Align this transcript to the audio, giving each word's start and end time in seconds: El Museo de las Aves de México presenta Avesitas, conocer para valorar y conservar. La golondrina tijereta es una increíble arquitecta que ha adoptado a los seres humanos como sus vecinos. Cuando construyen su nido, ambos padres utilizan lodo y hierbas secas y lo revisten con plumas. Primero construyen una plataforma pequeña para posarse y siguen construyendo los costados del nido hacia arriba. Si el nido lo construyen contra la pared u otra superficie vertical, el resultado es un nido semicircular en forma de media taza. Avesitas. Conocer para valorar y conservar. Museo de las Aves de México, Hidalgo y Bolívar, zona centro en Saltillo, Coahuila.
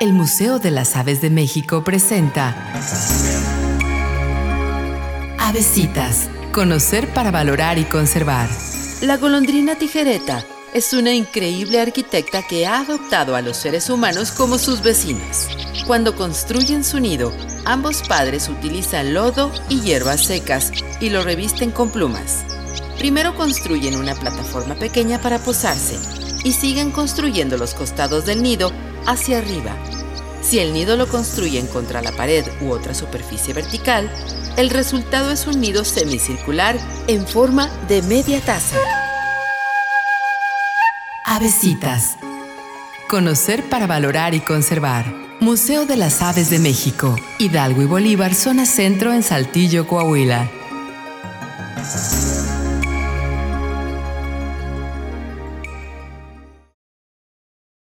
El 0.00 0.12
Museo 0.12 0.60
de 0.60 0.70
las 0.70 0.94
Aves 0.94 1.20
de 1.20 1.28
México 1.28 1.82
presenta 1.82 2.54
Avesitas, 5.40 6.28
conocer 6.52 7.12
para 7.12 7.32
valorar 7.32 7.78
y 7.78 7.84
conservar. 7.84 8.48
La 9.00 9.16
golondrina 9.16 9.74
tijereta 9.74 10.44
es 10.72 10.92
una 10.92 11.12
increíble 11.14 11.80
arquitecta 11.80 12.46
que 12.46 12.64
ha 12.64 12.78
adoptado 12.78 13.34
a 13.34 13.42
los 13.42 13.56
seres 13.56 13.90
humanos 13.90 14.30
como 14.30 14.58
sus 14.58 14.82
vecinos. 14.84 15.48
Cuando 15.84 16.14
construyen 16.14 16.84
su 16.84 17.00
nido, 17.00 17.32
ambos 17.64 18.02
padres 18.06 18.48
utilizan 18.48 19.14
lodo 19.14 19.50
y 19.68 19.80
hierbas 19.80 20.20
secas 20.20 20.70
y 21.00 21.10
lo 21.10 21.24
revisten 21.24 21.72
con 21.72 21.90
plumas. 21.90 22.44
Primero 22.98 23.34
construyen 23.34 23.96
una 23.96 24.14
plataforma 24.14 24.76
pequeña 24.76 25.20
para 25.20 25.40
posarse 25.40 25.98
y 26.44 26.52
siguen 26.52 26.92
construyendo 26.92 27.56
los 27.56 27.74
costados 27.74 28.26
del 28.26 28.44
nido 28.44 28.70
hacia 29.06 29.38
arriba. 29.38 29.74
Si 30.42 30.58
el 30.58 30.72
nido 30.72 30.96
lo 30.96 31.08
construyen 31.08 31.66
contra 31.66 32.02
la 32.02 32.12
pared 32.12 32.44
u 32.60 32.70
otra 32.70 32.94
superficie 32.94 33.54
vertical, 33.54 34.10
el 34.56 34.70
resultado 34.70 35.30
es 35.30 35.46
un 35.46 35.60
nido 35.60 35.84
semicircular 35.84 36.78
en 37.06 37.26
forma 37.26 37.68
de 37.88 38.02
media 38.02 38.40
taza. 38.40 38.76
Avesitas. 41.24 42.16
Conocer 43.08 43.62
para 43.68 43.86
valorar 43.86 44.34
y 44.34 44.40
conservar. 44.40 45.14
Museo 45.40 45.86
de 45.86 45.96
las 45.96 46.20
Aves 46.20 46.50
de 46.50 46.58
México, 46.58 47.14
Hidalgo 47.38 47.82
y 47.82 47.86
Bolívar, 47.86 48.34
zona 48.34 48.66
centro 48.66 49.12
en 49.12 49.22
Saltillo, 49.22 49.86
Coahuila. 49.86 50.50